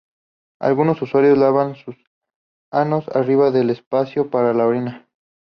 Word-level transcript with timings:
Algunos 0.59 0.99
usuarios 1.03 1.37
lavan 1.37 1.75
sus 1.75 1.95
anos 2.71 3.07
arriba 3.09 3.51
del 3.51 3.69
espacio 3.69 4.31
para 4.31 4.51
la 4.51 4.65
orina. 4.65 5.07